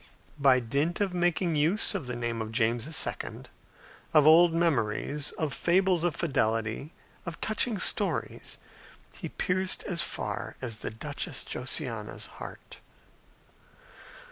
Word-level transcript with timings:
By 0.39 0.59
dint 0.59 0.99
of 0.99 1.13
making 1.13 1.55
use 1.55 1.93
of 1.93 2.07
the 2.07 2.15
name 2.15 2.41
of 2.41 2.51
James 2.51 2.87
II., 2.87 3.43
of 4.15 4.25
old 4.25 4.51
memories, 4.51 5.31
of 5.33 5.53
fables 5.53 6.03
of 6.03 6.15
fidelity, 6.15 6.91
of 7.23 7.39
touching 7.39 7.77
stories, 7.77 8.57
he 9.15 9.29
pierced 9.29 9.83
as 9.83 10.01
far 10.01 10.55
as 10.59 10.77
the 10.77 10.89
Duchess 10.89 11.43
Josiana's 11.43 12.25
heart. 12.25 12.79